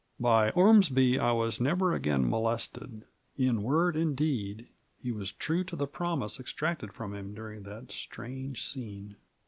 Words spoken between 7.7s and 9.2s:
strange scene.